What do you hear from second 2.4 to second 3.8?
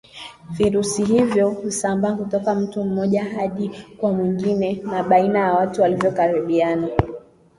mtu mmoja hadi